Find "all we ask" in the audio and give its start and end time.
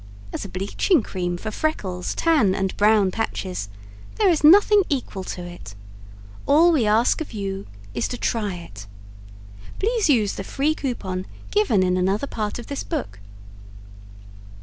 6.47-7.21